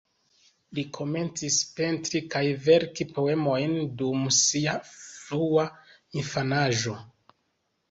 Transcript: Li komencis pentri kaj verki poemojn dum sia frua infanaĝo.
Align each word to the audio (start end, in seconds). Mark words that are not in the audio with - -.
Li 0.77 0.83
komencis 0.97 1.57
pentri 1.79 2.21
kaj 2.37 2.41
verki 2.69 3.07
poemojn 3.19 3.77
dum 4.01 4.25
sia 4.39 4.75
frua 4.95 5.69
infanaĝo. 6.25 6.99